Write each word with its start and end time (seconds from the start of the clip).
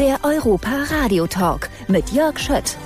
Der 0.00 0.20
Europa 0.22 0.84
Radio 0.88 1.26
Talk 1.26 1.68
mit 1.86 2.10
Jörg 2.12 2.38
Schött. 2.38 2.78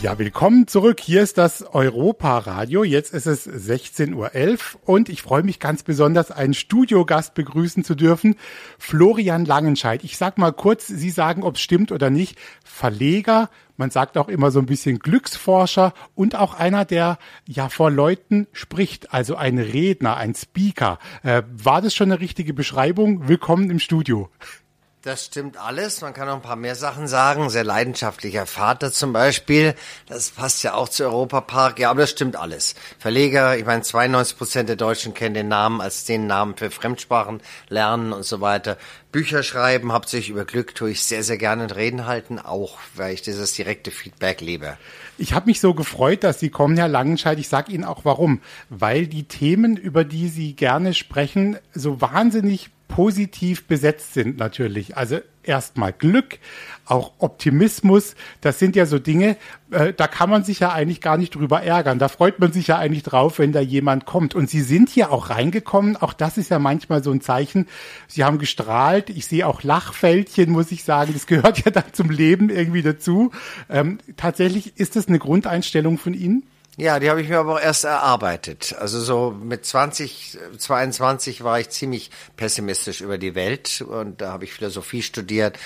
Ja, 0.00 0.16
willkommen 0.16 0.68
zurück. 0.68 1.00
Hier 1.00 1.22
ist 1.22 1.38
das 1.38 1.62
Europa 1.74 2.38
Radio. 2.38 2.84
Jetzt 2.84 3.12
ist 3.12 3.26
es 3.26 3.48
16.11 3.48 4.14
Uhr 4.14 4.60
und 4.84 5.08
ich 5.08 5.22
freue 5.22 5.42
mich 5.42 5.58
ganz 5.58 5.82
besonders, 5.82 6.30
einen 6.30 6.54
Studiogast 6.54 7.34
begrüßen 7.34 7.82
zu 7.82 7.96
dürfen. 7.96 8.36
Florian 8.78 9.44
Langenscheid. 9.44 10.04
Ich 10.04 10.18
sag 10.18 10.38
mal 10.38 10.52
kurz, 10.52 10.86
Sie 10.86 11.10
sagen, 11.10 11.42
ob 11.42 11.56
es 11.56 11.62
stimmt 11.62 11.90
oder 11.90 12.10
nicht. 12.10 12.38
Verleger, 12.64 13.50
man 13.76 13.90
sagt 13.90 14.16
auch 14.16 14.28
immer 14.28 14.52
so 14.52 14.60
ein 14.60 14.66
bisschen 14.66 15.00
Glücksforscher 15.00 15.94
und 16.14 16.36
auch 16.36 16.54
einer, 16.54 16.84
der 16.84 17.18
ja 17.44 17.70
vor 17.70 17.90
Leuten 17.90 18.46
spricht, 18.52 19.12
also 19.12 19.34
ein 19.34 19.58
Redner, 19.58 20.16
ein 20.16 20.36
Speaker. 20.36 21.00
Äh, 21.24 21.42
war 21.50 21.82
das 21.82 21.92
schon 21.92 22.12
eine 22.12 22.20
richtige 22.20 22.54
Beschreibung? 22.54 23.26
Willkommen 23.26 23.68
im 23.68 23.80
Studio. 23.80 24.30
Das 25.04 25.26
stimmt 25.26 25.58
alles. 25.58 26.00
Man 26.00 26.14
kann 26.14 26.28
noch 26.28 26.36
ein 26.36 26.40
paar 26.40 26.56
mehr 26.56 26.76
Sachen 26.76 27.08
sagen. 27.08 27.50
Sehr 27.50 27.62
leidenschaftlicher 27.62 28.46
Vater 28.46 28.90
zum 28.90 29.12
Beispiel. 29.12 29.74
Das 30.06 30.30
passt 30.30 30.62
ja 30.62 30.72
auch 30.72 30.88
zu 30.88 31.04
Europapark. 31.04 31.78
Ja, 31.78 31.90
aber 31.90 32.00
das 32.00 32.10
stimmt 32.12 32.36
alles. 32.36 32.74
Verleger, 32.98 33.58
ich 33.58 33.66
meine, 33.66 33.82
92 33.82 34.38
Prozent 34.38 34.70
der 34.70 34.76
Deutschen 34.76 35.12
kennen 35.12 35.34
den 35.34 35.48
Namen 35.48 35.82
als 35.82 36.06
den 36.06 36.26
Namen 36.26 36.56
für 36.56 36.70
Fremdsprachen 36.70 37.42
lernen 37.68 38.14
und 38.14 38.22
so 38.22 38.40
weiter. 38.40 38.78
Bücher 39.12 39.42
schreiben, 39.42 39.92
hauptsächlich 39.92 40.30
über 40.30 40.46
Glück, 40.46 40.74
tue 40.74 40.92
ich 40.92 41.02
sehr, 41.02 41.22
sehr 41.22 41.36
gerne 41.36 41.64
und 41.64 41.76
Reden 41.76 42.06
halten, 42.06 42.38
auch 42.38 42.78
weil 42.94 43.12
ich 43.12 43.20
dieses 43.20 43.52
direkte 43.52 43.90
Feedback 43.90 44.40
liebe. 44.40 44.78
Ich 45.18 45.34
habe 45.34 45.46
mich 45.46 45.60
so 45.60 45.74
gefreut, 45.74 46.24
dass 46.24 46.40
Sie 46.40 46.48
kommen, 46.48 46.78
Herr 46.78 46.88
Langenscheid. 46.88 47.38
Ich 47.38 47.50
sage 47.50 47.72
Ihnen 47.72 47.84
auch 47.84 48.06
warum. 48.06 48.40
Weil 48.70 49.06
die 49.06 49.24
Themen, 49.24 49.76
über 49.76 50.02
die 50.02 50.28
Sie 50.28 50.54
gerne 50.54 50.94
sprechen, 50.94 51.58
so 51.74 52.00
wahnsinnig 52.00 52.70
positiv 52.94 53.66
besetzt 53.66 54.14
sind 54.14 54.38
natürlich. 54.38 54.96
Also 54.96 55.18
erstmal 55.42 55.92
Glück, 55.92 56.38
auch 56.86 57.10
Optimismus. 57.18 58.14
Das 58.40 58.60
sind 58.60 58.76
ja 58.76 58.86
so 58.86 59.00
Dinge, 59.00 59.36
äh, 59.72 59.92
da 59.92 60.06
kann 60.06 60.30
man 60.30 60.44
sich 60.44 60.60
ja 60.60 60.70
eigentlich 60.70 61.00
gar 61.00 61.18
nicht 61.18 61.34
drüber 61.34 61.60
ärgern. 61.60 61.98
Da 61.98 62.06
freut 62.06 62.38
man 62.38 62.52
sich 62.52 62.68
ja 62.68 62.78
eigentlich 62.78 63.02
drauf, 63.02 63.40
wenn 63.40 63.50
da 63.50 63.60
jemand 63.60 64.06
kommt. 64.06 64.36
Und 64.36 64.48
Sie 64.48 64.60
sind 64.60 64.90
hier 64.90 65.10
auch 65.10 65.28
reingekommen. 65.28 65.96
Auch 65.96 66.12
das 66.12 66.38
ist 66.38 66.52
ja 66.52 66.60
manchmal 66.60 67.02
so 67.02 67.10
ein 67.10 67.20
Zeichen. 67.20 67.66
Sie 68.06 68.22
haben 68.22 68.38
gestrahlt. 68.38 69.10
Ich 69.10 69.26
sehe 69.26 69.48
auch 69.48 69.64
Lachfältchen, 69.64 70.52
muss 70.52 70.70
ich 70.70 70.84
sagen. 70.84 71.14
Das 71.14 71.26
gehört 71.26 71.64
ja 71.64 71.72
dann 71.72 71.92
zum 71.92 72.10
Leben 72.10 72.48
irgendwie 72.48 72.82
dazu. 72.82 73.32
Ähm, 73.68 73.98
tatsächlich 74.16 74.78
ist 74.78 74.94
das 74.94 75.08
eine 75.08 75.18
Grundeinstellung 75.18 75.98
von 75.98 76.14
Ihnen? 76.14 76.44
Ja, 76.76 76.98
die 76.98 77.08
habe 77.08 77.22
ich 77.22 77.28
mir 77.28 77.38
aber 77.38 77.54
auch 77.54 77.60
erst 77.60 77.84
erarbeitet. 77.84 78.74
Also 78.78 79.00
so 79.00 79.30
mit 79.30 79.64
20, 79.64 80.38
22 80.58 81.44
war 81.44 81.60
ich 81.60 81.70
ziemlich 81.70 82.10
pessimistisch 82.36 83.00
über 83.00 83.16
die 83.16 83.36
Welt 83.36 83.80
und 83.80 84.20
da 84.20 84.32
habe 84.32 84.44
ich 84.44 84.52
Philosophie 84.52 85.02
studiert 85.02 85.56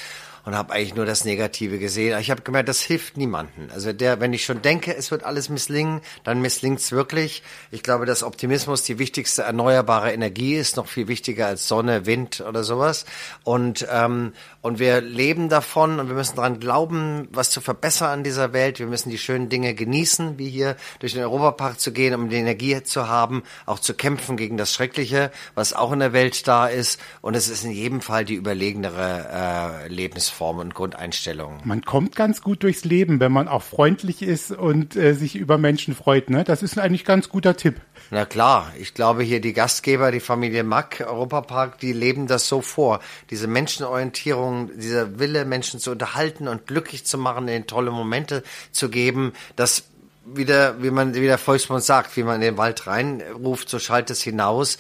und 0.45 0.55
habe 0.55 0.73
eigentlich 0.73 0.95
nur 0.95 1.07
das 1.07 1.25
Negative 1.25 1.79
gesehen. 1.79 2.19
Ich 2.21 2.31
habe 2.31 2.43
gemerkt, 2.43 2.69
das 2.69 2.81
hilft 2.81 3.17
niemanden. 3.17 3.69
Also 3.73 3.93
der, 3.93 4.21
wenn 4.21 4.33
ich 4.33 4.45
schon 4.45 4.63
denke, 4.63 4.95
es 4.95 5.11
wird 5.11 5.25
alles 5.25 5.49
misslingen, 5.49 6.01
dann 6.25 6.41
misslingt's 6.41 6.93
wirklich. 6.93 7.43
Ich 7.71 7.83
glaube, 7.83 8.07
dass 8.07 8.23
Optimismus 8.23 8.83
die 8.83 8.99
wichtigste 8.99 9.43
erneuerbare 9.43 10.13
Energie 10.13 10.55
ist, 10.55 10.77
noch 10.77 10.87
viel 10.87 11.09
wichtiger 11.09 11.47
als 11.47 11.69
Sonne, 11.69 12.07
Wind 12.07 12.41
oder 12.41 12.65
sowas. 12.65 13.05
Und 13.45 13.87
ähm, 13.91 14.33
und 14.61 14.81
wir 14.81 15.01
leben 15.01 15.49
davon 15.49 16.01
und 16.01 16.09
wir 16.09 16.15
müssen 16.15 16.37
daran 16.37 16.59
glauben, 16.59 17.29
was 17.31 17.51
zu 17.51 17.61
verbessern 17.61 18.11
an 18.11 18.25
dieser 18.25 18.53
Welt. 18.53 18.81
Wir 18.81 18.87
müssen 18.87 19.09
die 19.09 19.17
schönen 19.17 19.49
Dinge 19.49 19.73
genießen, 19.73 20.37
wie 20.37 20.51
hier 20.51 20.77
durch 20.99 21.15
den 21.15 21.23
Europapark 21.23 21.79
zu 21.79 21.93
gehen, 21.93 22.13
um 22.15 22.29
die 22.29 22.37
Energie 22.37 22.83
zu 22.83 23.09
haben, 23.09 23.45
auch 23.67 23.79
zu 23.79 23.95
kämpfen 23.95 24.37
gegen 24.37 24.57
das 24.57 24.75
Schreckliche, 24.75 25.31
was 25.55 25.73
auch 25.73 25.93
in 25.93 26.01
der 26.01 26.13
Welt 26.13 26.47
da 26.49 26.67
ist. 26.67 27.01
Und 27.21 27.35
es 27.35 27.49
ist 27.49 27.65
in 27.65 27.71
jedem 27.71 28.01
Fall 28.01 28.25
die 28.25 28.35
überlegenere 28.35 29.85
äh, 29.87 29.89
Lebensform 30.29 30.59
und 30.59 30.75
Grundeinstellung. 30.75 31.61
Man 31.65 31.83
kommt 31.83 32.15
ganz 32.15 32.43
gut 32.43 32.63
durchs 32.63 32.85
Leben, 32.85 33.21
wenn 33.21 33.33
man 33.33 33.49
auch 33.49 33.63
freundlich 33.63 34.23
ist 34.23 34.51
und 34.53 34.97
äh, 34.97 35.15
sich 35.15 35.37
über 35.37 35.59
Menschen 35.59 35.95
freut. 35.95 36.31
Ne? 36.31 36.45
Das 36.45 36.63
ist 36.63 36.79
eigentlich 36.79 37.05
ganz 37.05 37.29
guter 37.29 37.57
Tipp. 37.57 37.81
Na 38.11 38.25
klar, 38.25 38.73
ich 38.79 38.95
glaube 38.95 39.23
hier 39.23 39.41
die 39.41 39.53
Gastgeber, 39.53 40.11
die 40.11 40.21
Familie 40.21 40.65
Mack, 40.65 41.05
Europapark, 41.07 41.79
die 41.79 41.93
leben 41.93 42.27
das 42.27 42.49
so 42.49 42.61
vor. 42.61 43.01
Diese 43.31 43.47
Menschenorientierung, 43.47 44.71
dieser 44.79 45.19
Wille, 45.19 45.45
Menschen 45.45 45.81
zu 45.81 45.91
unterhalten 45.91 46.49
und 46.49 46.67
glücklich 46.67 47.05
zu 47.05 47.19
machen, 47.19 47.49
ihnen 47.49 47.67
tolle 47.67 47.91
Momente 47.91 48.43
zu 48.73 48.89
geben, 48.89 49.33
das 49.57 49.85
wieder, 50.25 50.83
wie 50.83 50.91
man, 50.91 51.15
wie 51.15 51.23
der 51.23 51.39
Volksmund 51.39 51.83
sagt, 51.83 52.17
wie 52.17 52.23
man 52.23 52.37
in 52.37 52.43
den 52.43 52.57
Wald 52.59 52.87
reinruft, 52.87 53.71
so 53.71 53.79
schallt 53.79 54.11
es 54.11 54.23
hinaus 54.23 54.79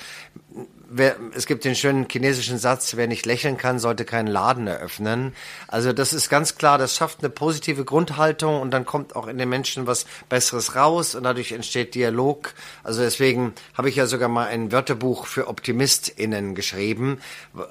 wer, 0.88 1.16
es 1.34 1.47
gibt 1.47 1.65
den 1.65 1.75
schönen 1.75 2.06
chinesischen 2.10 2.59
Satz, 2.59 2.97
wer 2.97 3.06
nicht 3.06 3.26
lächeln 3.26 3.56
kann, 3.56 3.78
sollte 3.78 4.04
keinen 4.04 4.26
Laden 4.26 4.66
eröffnen. 4.66 5.34
Also 5.69 5.93
das 5.93 6.12
ist 6.12 6.28
ganz 6.28 6.56
klar, 6.56 6.78
das 6.78 6.97
schafft 6.97 7.21
eine 7.21 7.31
positive 7.31 7.84
Grundhaltung 7.84 8.60
und 8.60 8.71
dann 8.71 8.84
kommt 8.84 9.15
auch 9.15 9.26
in 9.26 9.38
den 9.38 9.49
Menschen 9.49 9.87
was 9.87 10.06
Besseres 10.28 10.75
raus 10.75 11.15
und 11.15 11.25
dadurch 11.25 11.53
entsteht 11.53 11.94
Dialog. 11.94 12.54
Also 12.82 13.03
deswegen 13.03 13.54
habe 13.75 13.88
ich 13.88 13.97
ja 13.97 14.06
sogar 14.06 14.28
mal 14.28 14.49
ein 14.49 14.72
Wörterbuch 14.72 15.26
für 15.26 15.49
OptimistInnen 15.49 16.54
geschrieben, 16.54 17.20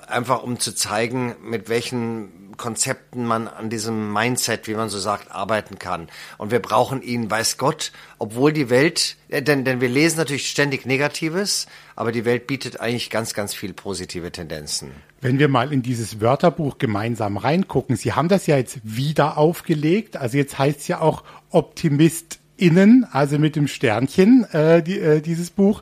einfach 0.08 0.44
um 0.44 0.60
zu 0.60 0.74
zeigen, 0.74 1.36
mit 1.42 1.70
welchen 1.70 2.47
Konzepten 2.58 3.26
man 3.26 3.48
an 3.48 3.70
diesem 3.70 4.12
Mindset, 4.12 4.68
wie 4.68 4.74
man 4.74 4.90
so 4.90 5.00
sagt, 5.00 5.32
arbeiten 5.32 5.80
kann. 5.80 6.10
Und 6.38 6.52
wir 6.52 6.60
brauchen 6.60 7.02
ihn, 7.02 7.30
weiß 7.30 7.58
Gott, 7.58 7.92
obwohl 8.18 8.52
die 8.52 8.70
Welt, 8.70 9.16
äh, 9.30 9.42
denn, 9.42 9.64
denn 9.64 9.82
wir 9.82 9.90
lesen 9.90 10.18
natürlich 10.18 10.50
ständig 10.50 10.86
Negatives, 10.86 11.68
aber 11.96 12.12
die 12.12 12.26
Welt 12.26 12.48
bietet 12.48 12.80
eigentlich 12.80 13.10
ganz, 13.10 13.34
ganz 13.34 13.54
viel 13.54 13.74
positive 13.74 14.32
Tendenzen. 14.32 14.92
Wenn 15.22 15.40
wir 15.40 15.48
mal 15.48 15.74
in 15.74 15.82
dieses 15.82 16.22
Wörterbuch 16.22 16.78
gemeinsam 16.78 17.38
reingucken, 17.38 17.96
Sie 17.96 18.14
haben 18.14 18.28
das 18.28 18.46
ja 18.48 18.58
jetzt 18.58 18.80
wieder 18.84 19.38
aufgelegt, 19.38 20.18
also 20.18 20.38
jetzt 20.38 20.60
heißt 20.60 20.82
es 20.82 20.88
ja 20.88 21.02
auch 21.02 21.24
OptimistInnen, 21.50 23.06
also 23.12 23.40
mit 23.40 23.56
dem 23.56 23.68
Sternchen, 23.68 24.46
äh, 24.52 24.84
die, 24.84 25.00
äh, 25.00 25.22
dieses 25.22 25.50
Buch. 25.50 25.82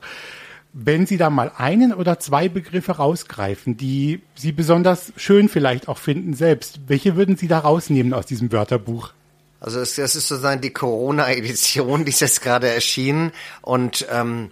Wenn 0.78 1.06
Sie 1.06 1.16
da 1.16 1.30
mal 1.30 1.52
einen 1.56 1.94
oder 1.94 2.18
zwei 2.18 2.50
Begriffe 2.50 2.92
rausgreifen, 2.92 3.78
die 3.78 4.20
Sie 4.34 4.52
besonders 4.52 5.10
schön 5.16 5.48
vielleicht 5.48 5.88
auch 5.88 5.96
finden 5.96 6.34
selbst, 6.34 6.80
welche 6.86 7.16
würden 7.16 7.38
Sie 7.38 7.48
da 7.48 7.60
rausnehmen 7.60 8.12
aus 8.12 8.26
diesem 8.26 8.52
Wörterbuch? 8.52 9.14
Also 9.58 9.78
das 9.80 9.96
ist 9.96 10.12
sozusagen 10.12 10.60
die 10.60 10.74
Corona-Edition, 10.74 12.04
die 12.04 12.10
ist 12.10 12.20
jetzt 12.20 12.42
gerade 12.42 12.68
erschienen 12.68 13.32
und 13.62 14.06
ähm, 14.12 14.50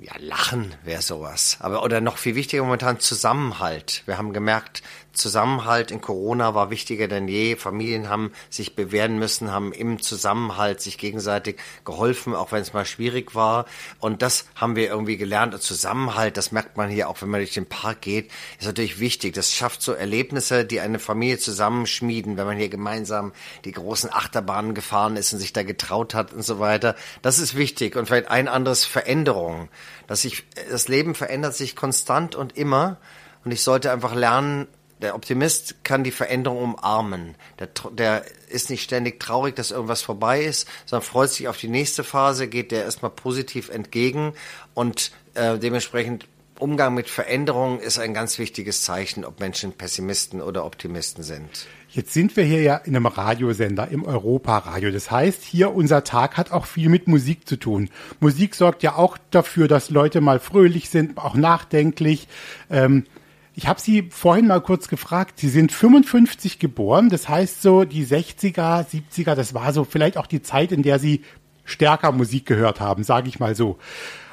ja, 0.00 0.12
Lachen 0.18 0.74
wäre 0.84 1.02
sowas. 1.02 1.56
Aber 1.60 1.82
oder 1.82 2.00
noch 2.00 2.18
viel 2.18 2.36
wichtiger 2.36 2.62
momentan 2.62 3.00
Zusammenhalt. 3.00 4.02
Wir 4.06 4.16
haben 4.16 4.32
gemerkt, 4.32 4.82
Zusammenhalt 5.12 5.90
in 5.90 6.00
Corona 6.00 6.54
war 6.54 6.70
wichtiger 6.70 7.08
denn 7.08 7.26
je. 7.26 7.56
Familien 7.56 8.08
haben 8.08 8.32
sich 8.48 8.76
bewähren 8.76 9.18
müssen, 9.18 9.50
haben 9.50 9.72
im 9.72 10.00
Zusammenhalt 10.00 10.80
sich 10.80 10.96
gegenseitig 10.96 11.58
geholfen, 11.84 12.34
auch 12.34 12.52
wenn 12.52 12.62
es 12.62 12.72
mal 12.72 12.84
schwierig 12.84 13.34
war. 13.34 13.66
Und 13.98 14.22
das 14.22 14.46
haben 14.54 14.76
wir 14.76 14.88
irgendwie 14.88 15.16
gelernt. 15.16 15.54
Und 15.54 15.62
Zusammenhalt, 15.62 16.36
das 16.36 16.52
merkt 16.52 16.76
man 16.76 16.88
hier 16.88 17.08
auch, 17.08 17.20
wenn 17.20 17.30
man 17.30 17.40
durch 17.40 17.54
den 17.54 17.66
Park 17.66 18.02
geht, 18.02 18.30
ist 18.60 18.66
natürlich 18.66 19.00
wichtig. 19.00 19.34
Das 19.34 19.52
schafft 19.52 19.82
so 19.82 19.92
Erlebnisse, 19.92 20.64
die 20.64 20.78
eine 20.78 21.00
Familie 21.00 21.38
zusammenschmieden, 21.38 22.36
wenn 22.36 22.46
man 22.46 22.56
hier 22.56 22.68
gemeinsam 22.68 23.32
die 23.64 23.72
großen 23.72 24.12
Achterbahnen 24.12 24.74
gefahren 24.74 25.16
ist 25.16 25.32
und 25.32 25.40
sich 25.40 25.52
da 25.52 25.64
getraut 25.64 26.14
hat 26.14 26.32
und 26.32 26.42
so 26.42 26.60
weiter. 26.60 26.94
Das 27.22 27.40
ist 27.40 27.56
wichtig. 27.56 27.96
Und 27.96 28.06
vielleicht 28.06 28.30
ein 28.30 28.46
anderes 28.46 28.84
Veränderung. 28.84 29.68
Dass 30.06 30.22
sich, 30.22 30.44
das 30.70 30.88
Leben 30.88 31.14
verändert 31.14 31.54
sich 31.54 31.76
konstant 31.76 32.34
und 32.34 32.56
immer. 32.56 32.96
Und 33.44 33.52
ich 33.52 33.62
sollte 33.62 33.92
einfach 33.92 34.14
lernen, 34.14 34.68
der 35.00 35.14
Optimist 35.14 35.84
kann 35.84 36.02
die 36.02 36.10
Veränderung 36.10 36.74
umarmen. 36.74 37.36
Der, 37.58 37.68
der 37.92 38.24
ist 38.48 38.70
nicht 38.70 38.82
ständig 38.82 39.20
traurig, 39.20 39.54
dass 39.54 39.70
irgendwas 39.70 40.02
vorbei 40.02 40.42
ist, 40.42 40.68
sondern 40.86 41.06
freut 41.06 41.30
sich 41.30 41.48
auf 41.48 41.56
die 41.56 41.68
nächste 41.68 42.02
Phase, 42.04 42.48
geht 42.48 42.72
der 42.72 42.82
erstmal 42.82 43.10
positiv 43.10 43.68
entgegen 43.68 44.34
und 44.74 45.12
äh, 45.34 45.58
dementsprechend 45.58 46.26
Umgang 46.58 46.94
mit 46.94 47.08
Veränderungen 47.08 47.78
ist 47.78 47.98
ein 47.98 48.14
ganz 48.14 48.38
wichtiges 48.38 48.82
Zeichen, 48.82 49.24
ob 49.24 49.38
Menschen 49.38 49.72
Pessimisten 49.72 50.42
oder 50.42 50.64
Optimisten 50.64 51.22
sind. 51.22 51.66
Jetzt 51.90 52.12
sind 52.12 52.36
wir 52.36 52.44
hier 52.44 52.60
ja 52.60 52.76
in 52.76 52.94
einem 52.94 53.06
Radiosender, 53.06 53.88
im 53.88 54.04
Europa-Radio. 54.04 54.90
Das 54.90 55.10
heißt, 55.10 55.42
hier 55.42 55.74
unser 55.74 56.04
Tag 56.04 56.36
hat 56.36 56.52
auch 56.52 56.66
viel 56.66 56.90
mit 56.90 57.08
Musik 57.08 57.48
zu 57.48 57.56
tun. 57.56 57.88
Musik 58.20 58.54
sorgt 58.54 58.82
ja 58.82 58.96
auch 58.96 59.16
dafür, 59.30 59.68
dass 59.68 59.88
Leute 59.88 60.20
mal 60.20 60.38
fröhlich 60.38 60.90
sind, 60.90 61.16
auch 61.16 61.34
nachdenklich. 61.34 62.28
Ähm, 62.70 63.04
ich 63.54 63.66
habe 63.66 63.80
Sie 63.80 64.08
vorhin 64.10 64.46
mal 64.46 64.60
kurz 64.60 64.88
gefragt. 64.88 65.40
Sie 65.40 65.48
sind 65.48 65.72
55 65.72 66.58
geboren, 66.58 67.08
das 67.08 67.26
heißt 67.26 67.62
so 67.62 67.84
die 67.84 68.06
60er, 68.06 68.86
70er, 68.86 69.34
das 69.34 69.54
war 69.54 69.72
so 69.72 69.84
vielleicht 69.84 70.18
auch 70.18 70.26
die 70.26 70.42
Zeit, 70.42 70.72
in 70.72 70.82
der 70.82 70.98
Sie 70.98 71.22
stärker 71.64 72.12
Musik 72.12 72.44
gehört 72.44 72.80
haben, 72.80 73.02
sage 73.02 73.28
ich 73.28 73.40
mal 73.40 73.54
so. 73.54 73.78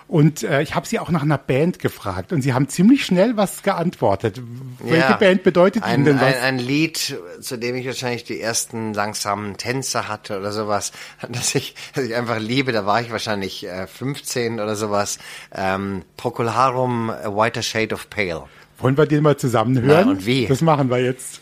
Und 0.07 0.43
äh, 0.43 0.61
ich 0.61 0.75
habe 0.75 0.87
Sie 0.87 0.99
auch 0.99 1.09
nach 1.09 1.23
einer 1.23 1.37
Band 1.37 1.79
gefragt 1.79 2.31
und 2.31 2.41
Sie 2.41 2.53
haben 2.53 2.67
ziemlich 2.67 3.05
schnell 3.05 3.37
was 3.37 3.63
geantwortet. 3.63 4.39
Welche 4.79 4.99
ja, 4.99 5.15
Band 5.17 5.43
bedeutet 5.43 5.83
ein, 5.83 5.95
Ihnen 5.95 6.05
denn 6.05 6.15
was? 6.21 6.35
Ein, 6.35 6.43
ein 6.43 6.59
Lied, 6.59 7.17
zu 7.41 7.57
dem 7.57 7.75
ich 7.75 7.87
wahrscheinlich 7.87 8.23
die 8.23 8.39
ersten 8.39 8.93
langsamen 8.93 9.57
Tänze 9.57 10.07
hatte 10.07 10.37
oder 10.37 10.51
sowas, 10.51 10.91
dass 11.29 11.55
ich, 11.55 11.75
dass 11.95 12.03
ich 12.03 12.15
einfach 12.15 12.39
liebe. 12.39 12.71
Da 12.71 12.85
war 12.85 13.01
ich 13.01 13.11
wahrscheinlich 13.11 13.65
äh, 13.65 13.87
15 13.87 14.59
oder 14.59 14.75
sowas. 14.75 15.17
Ähm, 15.53 16.03
Procularum, 16.17 17.09
A 17.09 17.35
Whiter 17.35 17.63
Shade 17.63 17.95
of 17.95 18.09
Pale. 18.09 18.43
Wollen 18.77 18.97
wir 18.97 19.05
den 19.07 19.23
mal 19.23 19.37
zusammen 19.37 19.81
hören? 19.81 20.05
Na, 20.05 20.11
und 20.11 20.25
wie? 20.25 20.45
Das 20.45 20.61
machen 20.61 20.89
wir 20.89 20.99
jetzt. 20.99 21.41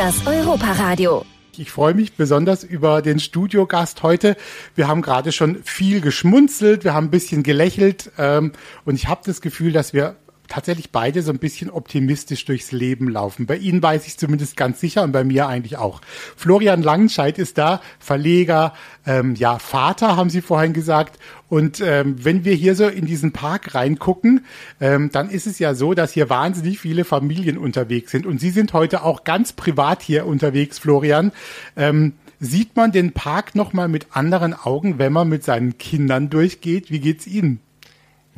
Das 0.00 0.26
Europaradio. 0.26 1.26
Ich 1.58 1.70
freue 1.70 1.92
mich 1.92 2.14
besonders 2.14 2.64
über 2.64 3.02
den 3.02 3.20
Studiogast 3.20 4.02
heute. 4.02 4.34
Wir 4.74 4.88
haben 4.88 5.02
gerade 5.02 5.30
schon 5.30 5.62
viel 5.62 6.00
geschmunzelt, 6.00 6.84
wir 6.84 6.94
haben 6.94 7.08
ein 7.08 7.10
bisschen 7.10 7.42
gelächelt 7.42 8.10
ähm, 8.16 8.52
und 8.86 8.94
ich 8.94 9.08
habe 9.08 9.20
das 9.26 9.42
Gefühl, 9.42 9.72
dass 9.72 9.92
wir 9.92 10.16
tatsächlich 10.50 10.90
beide 10.90 11.22
so 11.22 11.30
ein 11.32 11.38
bisschen 11.38 11.70
optimistisch 11.70 12.44
durchs 12.44 12.72
Leben 12.72 13.08
laufen. 13.08 13.46
Bei 13.46 13.56
Ihnen 13.56 13.82
weiß 13.82 14.06
ich 14.06 14.18
zumindest 14.18 14.56
ganz 14.56 14.80
sicher 14.80 15.02
und 15.02 15.12
bei 15.12 15.24
mir 15.24 15.46
eigentlich 15.46 15.78
auch. 15.78 16.02
Florian 16.36 16.82
Langenscheidt 16.82 17.38
ist 17.38 17.56
da, 17.56 17.80
Verleger, 17.98 18.74
ähm, 19.06 19.34
ja, 19.36 19.58
Vater, 19.58 20.16
haben 20.16 20.28
Sie 20.28 20.42
vorhin 20.42 20.74
gesagt. 20.74 21.18
Und 21.48 21.80
ähm, 21.80 22.16
wenn 22.22 22.44
wir 22.44 22.54
hier 22.54 22.74
so 22.74 22.86
in 22.86 23.06
diesen 23.06 23.32
Park 23.32 23.74
reingucken, 23.74 24.44
ähm, 24.80 25.10
dann 25.10 25.30
ist 25.30 25.46
es 25.46 25.58
ja 25.58 25.74
so, 25.74 25.94
dass 25.94 26.12
hier 26.12 26.28
wahnsinnig 26.28 26.78
viele 26.78 27.04
Familien 27.04 27.56
unterwegs 27.56 28.10
sind. 28.10 28.26
Und 28.26 28.40
Sie 28.40 28.50
sind 28.50 28.72
heute 28.72 29.04
auch 29.04 29.24
ganz 29.24 29.52
privat 29.52 30.02
hier 30.02 30.26
unterwegs, 30.26 30.78
Florian. 30.78 31.32
Ähm, 31.76 32.14
sieht 32.40 32.74
man 32.76 32.90
den 32.90 33.12
Park 33.12 33.54
nochmal 33.54 33.88
mit 33.88 34.08
anderen 34.16 34.54
Augen, 34.54 34.98
wenn 34.98 35.12
man 35.12 35.28
mit 35.28 35.44
seinen 35.44 35.78
Kindern 35.78 36.28
durchgeht? 36.28 36.90
Wie 36.90 37.00
geht's 37.00 37.26
Ihnen? 37.26 37.60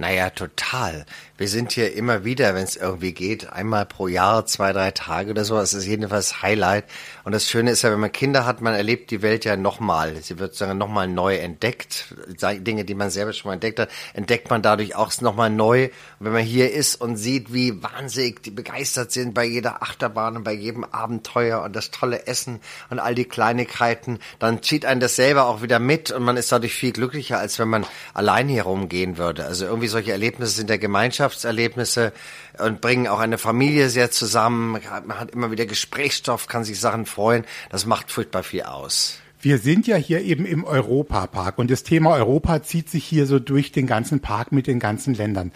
Naja, 0.02 0.30
total. 0.30 1.06
Wir 1.36 1.46
sind 1.46 1.72
hier 1.72 1.94
immer 1.94 2.24
wieder, 2.24 2.56
wenn 2.56 2.64
es 2.64 2.76
irgendwie 2.76 3.12
geht, 3.12 3.52
einmal 3.52 3.86
pro 3.86 4.08
Jahr, 4.08 4.46
zwei, 4.46 4.72
drei 4.72 4.90
Tage 4.90 5.30
oder 5.30 5.44
so. 5.44 5.56
Das 5.56 5.74
ist 5.74 5.86
jedenfalls 5.86 6.42
Highlight. 6.42 6.84
Und 7.22 7.32
das 7.32 7.48
Schöne 7.48 7.70
ist 7.70 7.82
ja, 7.82 7.92
wenn 7.92 8.00
man 8.00 8.10
Kinder 8.10 8.44
hat, 8.44 8.60
man 8.60 8.74
erlebt 8.74 9.12
die 9.12 9.22
Welt 9.22 9.44
ja 9.44 9.56
nochmal. 9.56 10.16
Sie 10.22 10.40
wird 10.40 10.54
sozusagen 10.54 10.76
nochmal 10.76 11.06
neu 11.06 11.36
entdeckt. 11.36 12.14
Dinge, 12.40 12.84
die 12.84 12.94
man 12.94 13.10
selber 13.10 13.32
schon 13.32 13.48
mal 13.48 13.54
entdeckt 13.54 13.78
hat, 13.78 13.90
entdeckt 14.12 14.50
man 14.50 14.60
dadurch 14.60 14.96
auch 14.96 15.12
nochmal 15.20 15.50
neu. 15.50 15.84
Und 15.84 16.26
wenn 16.26 16.32
man 16.32 16.42
hier 16.42 16.72
ist 16.72 17.00
und 17.00 17.16
sieht, 17.16 17.52
wie 17.52 17.80
wahnsinnig 17.80 18.42
die 18.42 18.50
begeistert 18.50 19.12
sind 19.12 19.34
bei 19.34 19.44
jeder 19.44 19.84
Achterbahn 19.84 20.36
und 20.36 20.42
bei 20.42 20.52
jedem 20.52 20.82
Abenteuer 20.82 21.62
und 21.62 21.76
das 21.76 21.92
tolle 21.92 22.26
Essen 22.26 22.60
und 22.90 22.98
all 22.98 23.14
die 23.14 23.24
Kleinigkeiten, 23.24 24.18
dann 24.40 24.64
zieht 24.64 24.84
einen 24.84 25.00
das 25.00 25.14
selber 25.14 25.46
auch 25.46 25.62
wieder 25.62 25.78
mit 25.78 26.10
und 26.10 26.24
man 26.24 26.36
ist 26.36 26.50
dadurch 26.50 26.74
viel 26.74 26.92
glücklicher, 26.92 27.38
als 27.38 27.60
wenn 27.60 27.68
man 27.68 27.86
allein 28.14 28.48
hier 28.48 28.64
rumgehen 28.64 29.16
würde. 29.16 29.44
Also 29.44 29.64
irgendwie 29.64 29.91
solche 29.92 30.12
Erlebnisse 30.12 30.52
sind 30.52 30.68
der 30.68 30.78
Gemeinschaftserlebnisse 30.78 32.12
und 32.58 32.80
bringen 32.80 33.06
auch 33.06 33.20
eine 33.20 33.38
Familie 33.38 33.88
sehr 33.88 34.10
zusammen. 34.10 34.72
Man 35.06 35.20
hat 35.20 35.30
immer 35.30 35.50
wieder 35.50 35.66
Gesprächsstoff, 35.66 36.48
kann 36.48 36.64
sich 36.64 36.80
Sachen 36.80 37.06
freuen. 37.06 37.44
Das 37.70 37.86
macht 37.86 38.10
furchtbar 38.10 38.42
viel 38.42 38.62
aus. 38.62 39.18
Wir 39.40 39.58
sind 39.58 39.86
ja 39.86 39.96
hier 39.96 40.20
eben 40.22 40.46
im 40.46 40.64
Europapark 40.64 41.58
und 41.58 41.70
das 41.70 41.82
Thema 41.82 42.10
Europa 42.14 42.62
zieht 42.62 42.88
sich 42.88 43.04
hier 43.04 43.26
so 43.26 43.38
durch 43.38 43.72
den 43.72 43.86
ganzen 43.86 44.20
Park 44.20 44.52
mit 44.52 44.66
den 44.66 44.78
ganzen 44.78 45.14
Ländern. 45.14 45.50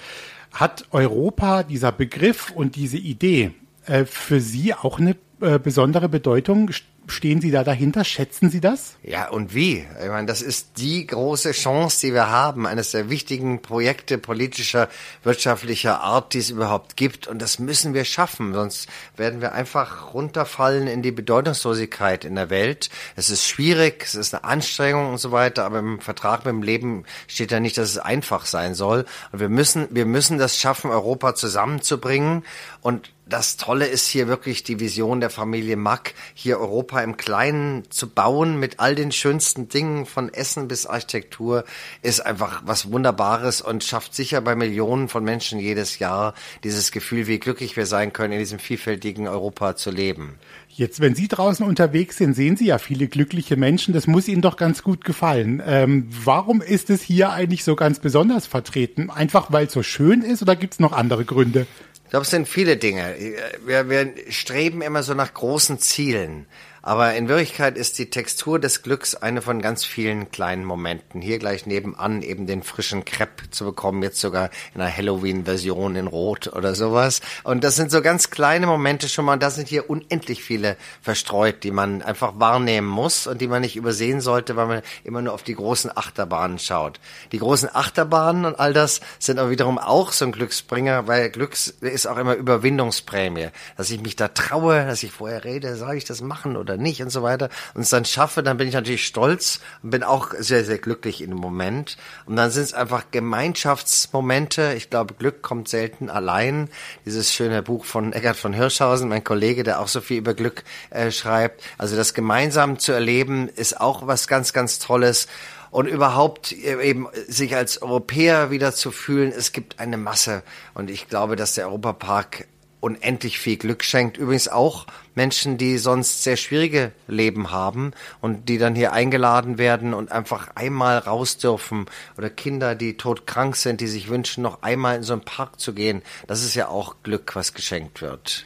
Hat 0.53 0.87
Europa, 0.91 1.63
dieser 1.63 1.93
Begriff 1.93 2.51
und 2.51 2.77
diese 2.77 2.97
Idee, 2.97 3.53
äh, 3.87 4.05
für 4.05 4.41
Sie 4.41 4.75
auch 4.75 4.99
eine 4.99 5.17
äh, 5.41 5.59
besondere 5.59 6.09
Bedeutung? 6.09 6.71
Stehen 7.09 7.41
Sie 7.41 7.53
da 7.53 7.63
dahinter? 7.63 8.05
Schätzen 8.05 8.51
Sie 8.51 8.61
das? 8.61 8.97
Ja, 9.03 9.29
und 9.29 9.55
wie? 9.55 9.87
Ich 10.03 10.09
meine, 10.09 10.27
das 10.27 10.43
ist 10.43 10.79
die 10.79 11.07
große 11.07 11.53
Chance, 11.53 12.07
die 12.07 12.13
wir 12.13 12.31
haben, 12.31 12.67
eines 12.67 12.91
der 12.91 13.09
wichtigen 13.09 13.63
Projekte 13.63 14.19
politischer, 14.19 14.89
wirtschaftlicher 15.23 16.01
Art, 16.01 16.35
die 16.35 16.39
es 16.39 16.51
überhaupt 16.51 16.97
gibt. 16.97 17.29
Und 17.29 17.41
das 17.41 17.61
müssen 17.61 17.95
wir 17.95 18.05
schaffen, 18.05 18.55
sonst 18.55 18.89
werden 19.17 19.41
wir 19.41 19.53
einfach 19.53 20.15
runterfallen 20.15 20.89
in 20.89 21.03
die 21.03 21.13
Bedeutungslosigkeit 21.13 22.25
in 22.25 22.35
der 22.35 22.51
Welt. 22.51 22.91
Es 23.15 23.31
ist 23.31 23.47
schwierig, 23.47 24.03
es 24.05 24.17
ist 24.17 24.35
eine 24.35 24.45
Anstrengung 24.45 25.11
und 25.11 25.19
so 25.19 25.31
weiter, 25.31 25.65
aber 25.65 25.79
im 25.79 26.01
Vertrag 26.01 26.45
mit 26.45 26.53
dem 26.53 26.63
Leben 26.63 27.05
steht 27.29 27.53
ja 27.53 27.61
nicht, 27.61 27.79
dass 27.79 27.91
es 27.91 27.99
einfach 27.99 28.47
sein 28.47 28.75
soll. 28.75 29.07
Und 29.31 29.39
wir 29.39 29.49
müssen, 29.49 29.87
wir 29.91 30.07
müssen 30.07 30.39
das 30.39 30.59
schaffen, 30.59 30.91
Europa 30.91 31.37
zusammenzubringen. 31.37 32.45
Und 32.81 33.11
das 33.29 33.57
Tolle 33.57 33.87
ist 33.87 34.07
hier 34.07 34.29
wirklich 34.29 34.63
die 34.63 34.79
Vision 34.79 35.21
der 35.21 35.31
Familie 35.31 35.77
Mack, 35.77 36.15
hier 36.33 36.61
Europa 36.61 37.01
im 37.01 37.17
Kleinen 37.17 37.83
zu 37.91 38.09
bauen 38.09 38.61
mit 38.61 38.79
all 38.79 38.95
den 38.95 39.11
schönsten 39.11 39.69
Dingen 39.69 40.07
von 40.07 40.33
Essen 40.33 40.69
bis 40.69 40.87
Architektur, 40.87 41.65
ist 42.03 42.21
einfach 42.21 42.63
was 42.65 42.93
Wunderbares 42.93 43.61
und 43.63 43.83
schafft 43.83 44.15
sicher 44.15 44.41
bei 44.41 44.55
Millionen 44.55 45.09
von 45.09 45.25
Menschen 45.25 45.59
jedes 45.59 45.99
Jahr 45.99 46.35
dieses 46.63 46.93
Gefühl, 46.93 47.27
wie 47.27 47.41
glücklich 47.41 47.77
wir 47.77 47.87
sein 47.87 48.13
können, 48.13 48.35
in 48.35 48.39
diesem 48.39 48.61
vielfältigen 48.61 49.27
Europa 49.27 49.75
zu 49.75 49.91
leben. 49.91 50.37
Jetzt, 50.69 51.01
wenn 51.01 51.17
Sie 51.17 51.27
draußen 51.27 51.67
unterwegs 51.67 52.19
sind, 52.19 52.35
sehen 52.35 52.57
Sie 52.57 52.67
ja 52.67 52.79
viele 52.79 53.09
glückliche 53.09 53.57
Menschen. 53.57 53.93
Das 53.93 54.07
muss 54.07 54.29
Ihnen 54.29 54.43
doch 54.43 54.57
ganz 54.57 54.85
gut 54.85 55.05
gefallen. 55.05 55.63
Ähm, 55.67 56.07
warum 56.25 56.61
ist 56.61 56.91
es 56.91 57.03
hier 57.03 57.31
eigentlich 57.31 57.65
so 57.65 57.75
ganz 57.75 57.99
besonders 57.99 58.47
vertreten? 58.47 59.11
Einfach 59.11 59.51
weil 59.51 59.67
es 59.67 59.73
so 59.73 59.83
schön 59.83 60.23
ist 60.23 60.43
oder 60.43 60.55
gibt 60.55 60.75
es 60.75 60.81
noch 60.81 60.93
andere 60.93 61.25
Gründe? 61.25 61.67
Ich 62.07 62.11
glaube, 62.11 62.23
es 62.23 62.31
sind 62.31 62.49
viele 62.49 62.77
Dinge. 62.77 63.17
Wir, 63.65 63.91
wir 63.91 64.15
streben 64.31 64.81
immer 64.81 65.03
so 65.03 65.13
nach 65.15 65.35
großen 65.35 65.81
Zielen. 65.81 66.47
Aber 66.87 67.15
in 67.15 67.27
Wirklichkeit 67.27 67.77
ist 67.77 67.99
die 67.99 68.11
Textur 68.11 68.61
des 68.61 68.85
Glücks 68.85 69.17
eine 69.17 69.43
von 69.43 69.61
ganz 69.61 69.85
vielen 69.85 70.31
kleinen 70.31 70.65
Momenten. 70.65 71.21
Hier 71.21 71.41
gleich 71.41 71.67
nebenan 71.67 72.23
eben 72.23 72.47
den 72.47 72.63
frischen 72.63 73.05
Crepe 73.05 73.51
zu 73.51 73.65
bekommen, 73.65 74.05
jetzt 74.05 74.21
sogar 74.21 74.51
in 74.73 74.81
einer 74.81 74.97
Halloween-Version 74.97 75.97
in 75.97 76.07
Rot 76.07 76.47
oder 76.47 76.77
sowas. 76.77 77.23
Und 77.43 77.65
das 77.65 77.75
sind 77.75 77.91
so 77.91 78.03
ganz 78.03 78.31
kleine 78.31 78.69
Momente 78.69 79.09
schon 79.09 79.25
mal. 79.25 79.37
Da 79.37 79.51
sind 79.51 79.67
hier 79.67 79.91
unendlich 79.91 80.45
viele 80.45 80.77
verstreut, 81.03 81.65
die 81.65 81.73
man 81.73 82.03
einfach 82.03 82.39
wahrnehmen 82.39 82.87
muss 82.87 83.27
und 83.27 83.41
die 83.41 83.49
man 83.49 83.63
nicht 83.63 83.75
übersehen 83.75 84.21
sollte, 84.21 84.55
weil 84.55 84.67
man 84.67 84.83
immer 85.03 85.23
nur 85.23 85.35
auf 85.35 85.43
die 85.43 85.57
großen 85.57 85.91
Achterbahnen 85.93 86.61
schaut. 86.61 87.01
Die 87.33 87.41
großen 87.41 87.69
Achterbahnen 87.75 88.45
und 88.45 88.61
all 88.61 88.73
das 88.73 89.01
sind 89.19 89.41
aber 89.41 89.51
wiederum 89.51 89.79
auch 89.79 90.13
so 90.13 90.25
ein 90.25 90.31
Glücksbringer, 90.31 91.09
weil 91.09 91.31
Glücks 91.31 91.67
ist 91.67 92.07
auch 92.07 92.17
immer 92.17 92.35
Überwindungsprämie. 92.35 93.49
Dass 93.77 93.91
ich 93.91 94.01
mich 94.01 94.15
da 94.15 94.29
traue, 94.29 94.87
dass 94.87 95.03
ich 95.03 95.11
vorher 95.11 95.43
rede, 95.43 95.75
soll 95.75 95.97
ich 95.97 96.05
das 96.05 96.21
machen 96.21 96.57
oder 96.57 96.76
oder 96.77 96.83
nicht 96.83 97.03
und 97.03 97.11
so 97.11 97.23
weiter 97.23 97.49
und 97.75 97.83
es 97.83 97.91
dann 97.91 98.05
schaffe, 98.05 98.43
dann 98.43 98.57
bin 98.57 98.69
ich 98.69 98.75
natürlich 98.75 99.07
stolz 99.07 99.61
und 99.83 99.91
bin 99.91 100.03
auch 100.03 100.33
sehr, 100.39 100.65
sehr 100.65 100.79
glücklich 100.79 101.23
in 101.23 101.31
dem 101.31 101.39
Moment. 101.39 101.97
Und 102.27 102.37
dann 102.37 102.51
sind 102.51 102.65
es 102.65 102.75
einfach 102.75 103.05
Gemeinschaftsmomente. 103.11 104.75
Ich 104.77 104.91
glaube, 104.91 105.15
Glück 105.15 105.43
kommt 105.43 105.69
selten 105.69 106.11
allein. 106.11 106.69
Dieses 107.05 107.33
schöne 107.33 107.63
Buch 107.63 107.85
von 107.85 108.13
Eckart 108.13 108.37
von 108.37 108.53
Hirschhausen, 108.53 109.09
mein 109.09 109.25
Kollege, 109.25 109.63
der 109.63 109.81
auch 109.81 109.89
so 109.89 110.01
viel 110.01 110.19
über 110.19 110.35
Glück 110.35 110.65
äh, 110.91 111.11
schreibt. 111.11 111.63
Also 111.79 111.97
das 111.97 112.15
gemeinsam 112.15 112.79
zu 112.79 112.93
erleben 112.93 113.49
ist 113.49 113.81
auch 113.81 114.07
was 114.07 114.29
ganz, 114.29 114.53
ganz 114.53 114.79
Tolles 114.79 115.27
und 115.71 115.87
überhaupt 115.87 116.53
äh, 116.53 116.83
eben 116.83 117.09
sich 117.29 117.57
als 117.57 117.83
Europäer 117.83 118.51
wieder 118.51 118.73
zu 118.75 118.91
fühlen. 118.91 119.33
Es 119.37 119.53
gibt 119.53 119.81
eine 119.81 119.97
Masse 119.97 120.43
und 120.75 120.91
ich 120.91 121.09
glaube, 121.09 121.37
dass 121.37 121.55
der 121.55 121.67
Europapark 121.67 122.47
unendlich 122.81 123.39
viel 123.39 123.57
Glück 123.57 123.83
schenkt. 123.83 124.17
Übrigens 124.17 124.49
auch 124.49 124.87
Menschen, 125.15 125.59
die 125.59 125.79
sonst 125.79 126.23
sehr 126.23 126.37
schwierige 126.37 126.93
Leben 127.09 127.51
haben 127.51 127.93
und 128.21 128.49
die 128.49 128.59
dann 128.59 128.75
hier 128.75 128.93
eingeladen 128.93 129.59
werden 129.59 129.95
und 129.95 130.13
einfach 130.13 130.51
einmal 130.55 130.99
raus 130.99 131.39
dürfen 131.39 131.87
oder 132.17 132.31
Kinder, 132.31 132.75
die 132.75 132.97
todkrank 132.97 133.57
sind, 133.57 133.81
die 133.81 133.87
sich 133.87 134.09
wünschen, 134.09 134.43
noch 134.43 134.63
einmal 134.63 134.97
in 134.97 135.03
so 135.03 135.15
einen 135.15 135.23
Park 135.23 135.59
zu 135.59 135.73
gehen. 135.73 136.03
Das 136.27 136.45
ist 136.45 136.55
ja 136.55 136.69
auch 136.69 136.97
Glück, 137.03 137.35
was 137.35 137.55
geschenkt 137.55 138.03
wird. 138.03 138.45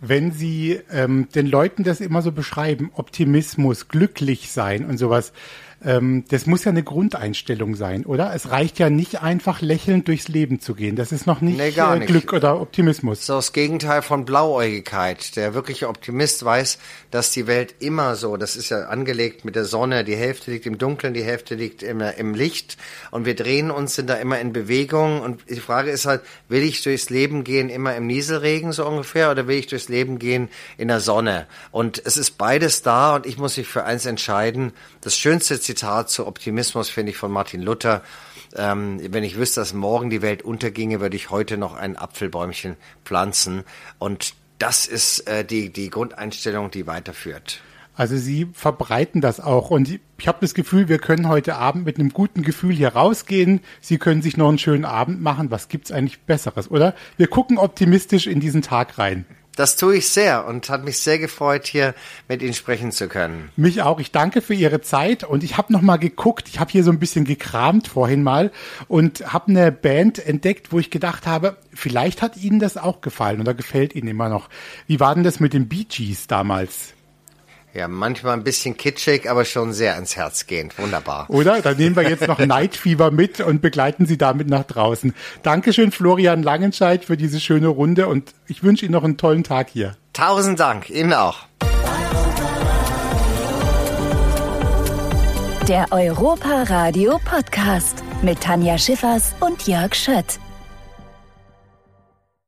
Wenn 0.00 0.30
Sie 0.30 0.80
ähm, 0.92 1.28
den 1.34 1.46
Leuten 1.46 1.82
das 1.82 2.00
immer 2.00 2.22
so 2.22 2.30
beschreiben, 2.30 2.92
Optimismus, 2.94 3.88
glücklich 3.88 4.52
sein 4.52 4.84
und 4.84 4.96
sowas, 4.96 5.32
ähm, 5.84 6.24
das 6.28 6.46
muss 6.46 6.64
ja 6.64 6.70
eine 6.70 6.82
Grundeinstellung 6.82 7.76
sein, 7.76 8.04
oder? 8.04 8.34
Es 8.34 8.50
reicht 8.50 8.80
ja 8.80 8.90
nicht 8.90 9.22
einfach 9.22 9.60
lächelnd 9.60 10.08
durchs 10.08 10.26
Leben 10.26 10.60
zu 10.60 10.74
gehen. 10.74 10.96
Das 10.96 11.12
ist 11.12 11.26
noch 11.26 11.40
nicht, 11.40 11.58
nee, 11.58 11.68
äh, 11.68 11.98
nicht. 11.98 12.08
Glück 12.08 12.32
oder 12.32 12.60
Optimismus. 12.60 13.18
Das 13.18 13.22
ist 13.22 13.48
das 13.48 13.52
Gegenteil 13.52 14.02
von 14.02 14.24
Blauäugigkeit. 14.24 15.36
Der 15.36 15.54
wirkliche 15.54 15.88
Optimist 15.88 16.44
weiß, 16.44 16.78
dass 17.12 17.30
die 17.30 17.46
Welt 17.46 17.76
immer 17.78 18.16
so, 18.16 18.36
das 18.36 18.56
ist 18.56 18.70
ja 18.70 18.86
angelegt 18.86 19.44
mit 19.44 19.54
der 19.54 19.64
Sonne, 19.64 20.02
die 20.02 20.16
Hälfte 20.16 20.50
liegt 20.50 20.66
im 20.66 20.78
Dunkeln, 20.78 21.14
die 21.14 21.22
Hälfte 21.22 21.54
liegt 21.54 21.84
immer 21.84 22.14
im 22.14 22.34
Licht 22.34 22.76
und 23.12 23.24
wir 23.24 23.36
drehen 23.36 23.70
uns, 23.70 23.94
sind 23.94 24.10
da 24.10 24.14
immer 24.14 24.40
in 24.40 24.52
Bewegung 24.52 25.20
und 25.20 25.42
die 25.48 25.60
Frage 25.60 25.90
ist 25.90 26.06
halt, 26.06 26.22
will 26.48 26.62
ich 26.62 26.82
durchs 26.82 27.08
Leben 27.08 27.44
gehen 27.44 27.70
immer 27.70 27.94
im 27.94 28.06
Nieselregen 28.06 28.72
so 28.72 28.86
ungefähr 28.86 29.30
oder 29.30 29.46
will 29.46 29.58
ich 29.58 29.68
durchs 29.68 29.88
Leben 29.88 30.18
gehen 30.18 30.48
in 30.76 30.88
der 30.88 31.00
Sonne? 31.00 31.46
Und 31.70 32.02
es 32.04 32.16
ist 32.16 32.32
beides 32.36 32.82
da 32.82 33.14
und 33.14 33.26
ich 33.26 33.38
muss 33.38 33.56
mich 33.56 33.68
für 33.68 33.84
eins 33.84 34.06
entscheiden. 34.06 34.72
Das 35.00 35.16
schönste 35.16 35.60
Zitat 35.68 36.08
zu 36.08 36.26
Optimismus 36.26 36.88
finde 36.88 37.10
ich 37.10 37.18
von 37.18 37.30
Martin 37.30 37.60
Luther. 37.60 38.00
Ähm, 38.56 39.02
wenn 39.12 39.22
ich 39.22 39.36
wüsste, 39.36 39.60
dass 39.60 39.74
morgen 39.74 40.08
die 40.08 40.22
Welt 40.22 40.40
unterginge, 40.40 41.00
würde 41.00 41.14
ich 41.14 41.28
heute 41.28 41.58
noch 41.58 41.76
ein 41.76 41.94
Apfelbäumchen 41.94 42.76
pflanzen. 43.04 43.64
Und 43.98 44.32
das 44.58 44.86
ist 44.86 45.28
äh, 45.28 45.44
die, 45.44 45.70
die 45.70 45.90
Grundeinstellung, 45.90 46.70
die 46.70 46.86
weiterführt. 46.86 47.60
Also 47.94 48.16
Sie 48.16 48.48
verbreiten 48.54 49.20
das 49.20 49.40
auch 49.40 49.68
und 49.68 50.00
ich 50.18 50.26
habe 50.26 50.38
das 50.40 50.54
Gefühl, 50.54 50.88
wir 50.88 50.98
können 50.98 51.28
heute 51.28 51.56
Abend 51.56 51.84
mit 51.84 51.98
einem 51.98 52.14
guten 52.14 52.40
Gefühl 52.40 52.74
hier 52.74 52.94
rausgehen. 52.94 53.60
Sie 53.82 53.98
können 53.98 54.22
sich 54.22 54.38
noch 54.38 54.48
einen 54.48 54.58
schönen 54.58 54.86
Abend 54.86 55.20
machen. 55.20 55.50
Was 55.50 55.68
gibt's 55.68 55.92
eigentlich 55.92 56.20
Besseres, 56.20 56.70
oder? 56.70 56.94
Wir 57.18 57.26
gucken 57.26 57.58
optimistisch 57.58 58.26
in 58.26 58.40
diesen 58.40 58.62
Tag 58.62 58.96
rein. 58.98 59.26
Das 59.58 59.74
tue 59.74 59.96
ich 59.96 60.08
sehr 60.08 60.46
und 60.46 60.68
hat 60.68 60.84
mich 60.84 60.98
sehr 60.98 61.18
gefreut, 61.18 61.66
hier 61.66 61.92
mit 62.28 62.42
Ihnen 62.42 62.54
sprechen 62.54 62.92
zu 62.92 63.08
können. 63.08 63.50
Mich 63.56 63.82
auch. 63.82 63.98
Ich 63.98 64.12
danke 64.12 64.40
für 64.40 64.54
Ihre 64.54 64.82
Zeit 64.82 65.24
und 65.24 65.42
ich 65.42 65.56
habe 65.56 65.72
noch 65.72 65.82
mal 65.82 65.96
geguckt. 65.96 66.46
Ich 66.46 66.60
habe 66.60 66.70
hier 66.70 66.84
so 66.84 66.92
ein 66.92 67.00
bisschen 67.00 67.24
gekramt 67.24 67.88
vorhin 67.88 68.22
mal 68.22 68.52
und 68.86 69.32
habe 69.32 69.48
eine 69.48 69.72
Band 69.72 70.24
entdeckt, 70.24 70.70
wo 70.70 70.78
ich 70.78 70.92
gedacht 70.92 71.26
habe, 71.26 71.56
vielleicht 71.74 72.22
hat 72.22 72.36
Ihnen 72.36 72.60
das 72.60 72.76
auch 72.76 73.00
gefallen 73.00 73.40
oder 73.40 73.52
gefällt 73.52 73.96
Ihnen 73.96 74.06
immer 74.06 74.28
noch. 74.28 74.48
Wie 74.86 75.00
war 75.00 75.12
denn 75.16 75.24
das 75.24 75.40
mit 75.40 75.54
den 75.54 75.68
Bee 75.68 75.86
Gees 75.88 76.28
damals? 76.28 76.94
Ja, 77.78 77.86
manchmal 77.86 78.32
ein 78.32 78.42
bisschen 78.42 78.76
kitschig, 78.76 79.30
aber 79.30 79.44
schon 79.44 79.72
sehr 79.72 79.94
ans 79.94 80.16
Herz 80.16 80.48
gehend. 80.48 80.76
Wunderbar. 80.80 81.30
Oder? 81.30 81.62
Dann 81.62 81.76
nehmen 81.76 81.94
wir 81.94 82.02
jetzt 82.02 82.26
noch 82.26 82.38
Night 82.44 82.74
Fever 82.74 83.12
mit 83.12 83.38
und 83.38 83.62
begleiten 83.62 84.04
Sie 84.04 84.18
damit 84.18 84.48
nach 84.48 84.64
draußen. 84.64 85.14
Dankeschön, 85.44 85.92
Florian 85.92 86.42
Langenscheid, 86.42 87.04
für 87.04 87.16
diese 87.16 87.38
schöne 87.38 87.68
Runde 87.68 88.08
und 88.08 88.34
ich 88.48 88.64
wünsche 88.64 88.84
Ihnen 88.84 88.94
noch 88.94 89.04
einen 89.04 89.16
tollen 89.16 89.44
Tag 89.44 89.68
hier. 89.70 89.96
Tausend 90.12 90.58
Dank. 90.58 90.90
Ihnen 90.90 91.12
auch. 91.12 91.46
Der 95.68 95.86
Europa 95.92 96.64
Radio 96.64 97.20
Podcast 97.24 98.02
mit 98.22 98.40
Tanja 98.40 98.76
Schiffers 98.76 99.36
und 99.38 99.68
Jörg 99.68 99.94
Schött. 99.94 100.40